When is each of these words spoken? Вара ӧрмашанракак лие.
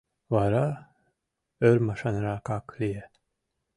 Вара 0.33 0.65
ӧрмашанракак 1.69 2.67
лие. 2.79 3.03